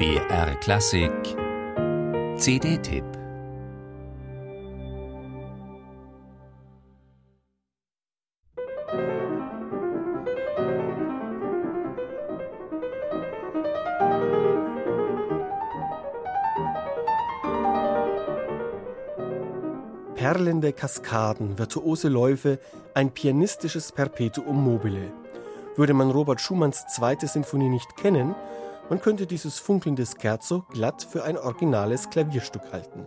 BR 0.00 0.54
Klassik 0.60 1.12
CD-Tipp 2.38 3.04
Perlende 20.14 20.72
Kaskaden, 20.72 21.58
virtuose 21.58 22.08
Läufe, 22.08 22.58
ein 22.94 23.10
pianistisches 23.10 23.92
Perpetuum 23.92 24.64
mobile. 24.64 25.12
Würde 25.76 25.92
man 25.92 26.10
Robert 26.10 26.40
Schumanns 26.40 26.86
zweite 26.86 27.26
Sinfonie 27.26 27.68
nicht 27.68 27.98
kennen, 27.98 28.34
man 28.90 29.00
könnte 29.00 29.26
dieses 29.26 29.60
funkelnde 29.60 30.04
Scherzo 30.04 30.64
glatt 30.68 31.06
für 31.08 31.22
ein 31.22 31.38
originales 31.38 32.10
Klavierstück 32.10 32.72
halten. 32.72 33.06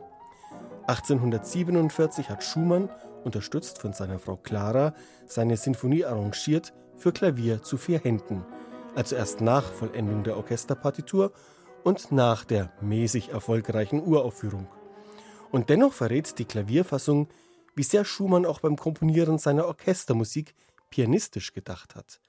1847 0.88 2.30
hat 2.30 2.42
Schumann, 2.42 2.90
unterstützt 3.26 3.80
von 3.80 3.92
seiner 3.92 4.18
Frau 4.18 4.38
Clara, 4.38 4.96
seine 5.28 5.58
Sinfonie 5.58 6.06
arrangiert 6.06 6.74
für 6.98 7.12
Klavier 7.12 7.64
zu 7.64 7.78
vier 7.78 8.00
Händen, 8.00 8.46
also 8.96 9.18
erst 9.18 9.42
nach 9.42 9.64
Vollendung 9.64 10.24
der 10.24 10.38
Orchesterpartitur 10.38 11.34
und 11.84 12.14
nach 12.14 12.46
der 12.46 12.72
mäßig 12.80 13.30
erfolgreichen 13.30 14.02
Uraufführung. 14.02 14.68
Und 15.52 15.70
dennoch 15.70 15.92
verrät 15.92 16.40
die 16.40 16.46
Klavierfassung, 16.46 17.28
wie 17.76 17.84
sehr 17.84 18.06
Schumann 18.06 18.46
auch 18.46 18.62
beim 18.62 18.78
Komponieren 18.78 19.38
seiner 19.38 19.68
Orchestermusik 19.68 20.56
pianistisch 20.90 21.52
gedacht 21.54 21.96
hat. 21.96 22.22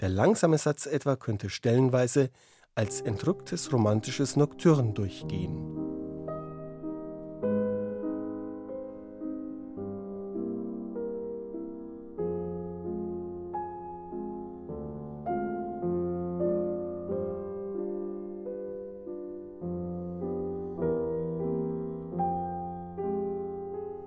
Der 0.00 0.08
langsame 0.08 0.58
Satz 0.58 0.86
etwa 0.86 1.16
könnte 1.16 1.50
stellenweise 1.50 2.30
als 2.76 3.00
entrücktes 3.00 3.72
romantisches 3.72 4.36
Nocturne 4.36 4.92
durchgehen. 4.92 5.56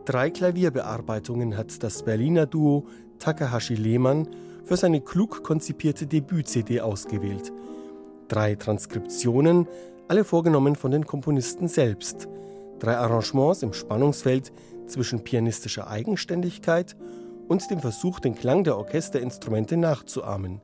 Drei 0.03 0.29
Klavierbearbeitungen 0.29 1.57
hat 1.57 1.83
das 1.83 2.03
Berliner 2.03 2.45
Duo 2.45 2.85
Takahashi 3.19 3.75
Lehmann 3.75 4.29
für 4.63 4.77
seine 4.77 5.01
klug 5.01 5.43
konzipierte 5.43 6.05
Debüt-CD 6.05 6.81
ausgewählt– 6.81 7.51
Drei 8.27 8.55
Transkriptionen, 8.55 9.67
alle 10.07 10.23
vorgenommen 10.23 10.75
von 10.75 10.91
den 10.91 11.05
Komponisten 11.05 11.67
selbst. 11.67 12.27
Drei 12.79 12.97
Arrangements 12.97 13.63
im 13.63 13.73
Spannungsfeld 13.73 14.51
zwischen 14.85 15.23
pianistischer 15.23 15.87
Eigenständigkeit 15.87 16.95
und 17.47 17.69
dem 17.71 17.79
Versuch, 17.79 18.19
den 18.19 18.35
Klang 18.35 18.63
der 18.63 18.77
Orchesterinstrumente 18.77 19.77
nachzuahmen. 19.77 20.61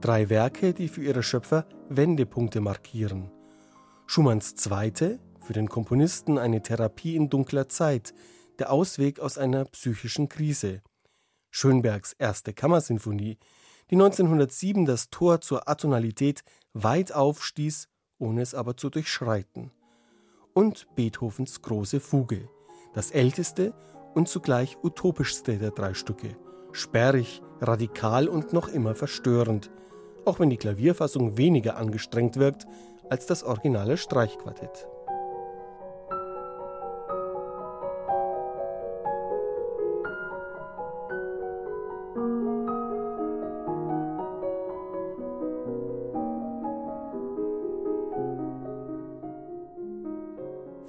Drei 0.00 0.28
Werke, 0.28 0.72
die 0.74 0.88
für 0.88 1.02
ihre 1.02 1.22
Schöpfer 1.22 1.66
Wendepunkte 1.88 2.60
markieren. 2.60 3.30
Schumanns 4.06 4.54
zweite, 4.54 5.18
für 5.42 5.52
den 5.52 5.68
Komponisten 5.68 6.38
eine 6.38 6.62
Therapie 6.62 7.16
in 7.16 7.30
dunkler 7.30 7.68
Zeit, 7.68 8.12
der 8.58 8.70
Ausweg 8.70 9.20
aus 9.20 9.38
einer 9.38 9.64
psychischen 9.64 10.28
Krise. 10.28 10.82
Schönbergs 11.50 12.14
erste 12.18 12.52
Kammersinfonie, 12.52 13.38
die 13.90 13.96
1907 13.96 14.84
das 14.84 15.10
Tor 15.10 15.40
zur 15.40 15.68
Atonalität 15.68 16.42
weit 16.74 17.12
aufstieß, 17.12 17.88
ohne 18.18 18.42
es 18.42 18.54
aber 18.54 18.76
zu 18.76 18.88
durchschreiten. 18.88 19.72
Und 20.54 20.86
Beethovens 20.94 21.60
große 21.62 21.98
Fuge, 21.98 22.48
das 22.94 23.10
älteste 23.10 23.74
und 24.14 24.28
zugleich 24.28 24.76
utopischste 24.82 25.58
der 25.58 25.72
drei 25.72 25.94
Stücke, 25.94 26.36
sperrig, 26.72 27.42
radikal 27.60 28.28
und 28.28 28.52
noch 28.52 28.68
immer 28.68 28.94
verstörend, 28.94 29.70
auch 30.24 30.38
wenn 30.38 30.50
die 30.50 30.56
Klavierfassung 30.56 31.36
weniger 31.36 31.76
angestrengt 31.76 32.36
wirkt 32.36 32.66
als 33.08 33.26
das 33.26 33.42
originale 33.42 33.96
Streichquartett. 33.96 34.86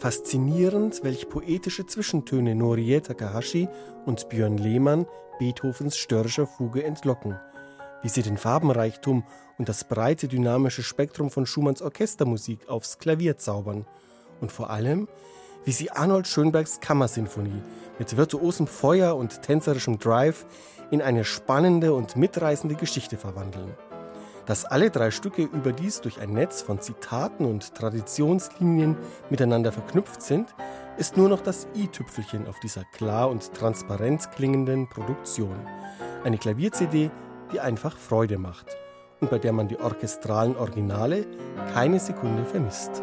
Faszinierend, 0.01 1.03
welch 1.03 1.29
poetische 1.29 1.85
Zwischentöne 1.85 2.55
Norie 2.55 2.99
Takahashi 3.01 3.69
und 4.07 4.29
Björn 4.29 4.57
Lehmann 4.57 5.05
Beethovens 5.37 5.95
störrischer 5.95 6.47
Fuge 6.47 6.83
entlocken. 6.83 7.39
Wie 8.01 8.09
sie 8.09 8.23
den 8.23 8.39
Farbenreichtum 8.39 9.23
und 9.59 9.69
das 9.69 9.83
breite 9.83 10.27
dynamische 10.27 10.81
Spektrum 10.81 11.29
von 11.29 11.45
Schumanns 11.45 11.83
Orchestermusik 11.83 12.67
aufs 12.67 12.97
Klavier 12.97 13.37
zaubern. 13.37 13.85
Und 14.39 14.51
vor 14.51 14.71
allem, 14.71 15.07
wie 15.65 15.71
sie 15.71 15.91
Arnold 15.91 16.25
Schönbergs 16.25 16.79
Kammersinfonie 16.79 17.61
mit 17.99 18.17
virtuosem 18.17 18.65
Feuer 18.65 19.15
und 19.15 19.43
tänzerischem 19.43 19.99
Drive 19.99 20.47
in 20.89 21.03
eine 21.03 21.23
spannende 21.25 21.93
und 21.93 22.15
mitreißende 22.15 22.73
Geschichte 22.73 23.17
verwandeln. 23.17 23.75
Dass 24.45 24.65
alle 24.65 24.89
drei 24.89 25.11
Stücke 25.11 25.43
überdies 25.43 26.01
durch 26.01 26.19
ein 26.19 26.33
Netz 26.33 26.61
von 26.61 26.81
Zitaten 26.81 27.45
und 27.45 27.75
Traditionslinien 27.75 28.97
miteinander 29.29 29.71
verknüpft 29.71 30.21
sind, 30.21 30.53
ist 30.97 31.17
nur 31.17 31.29
noch 31.29 31.41
das 31.41 31.67
i-Tüpfelchen 31.75 32.47
auf 32.47 32.59
dieser 32.59 32.83
klar 32.85 33.29
und 33.29 33.53
transparent 33.53 34.31
klingenden 34.31 34.89
Produktion. 34.89 35.55
Eine 36.23 36.37
Klavier-CD, 36.37 37.11
die 37.53 37.59
einfach 37.59 37.95
Freude 37.95 38.37
macht 38.37 38.67
und 39.19 39.29
bei 39.29 39.39
der 39.39 39.53
man 39.53 39.67
die 39.67 39.79
orchestralen 39.79 40.55
Originale 40.57 41.25
keine 41.73 41.99
Sekunde 41.99 42.45
vermisst. 42.45 43.01